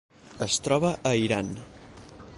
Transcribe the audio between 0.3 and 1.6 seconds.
Es troba a Iran.